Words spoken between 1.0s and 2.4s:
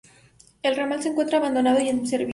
se encuentra abandonado y sin servicio.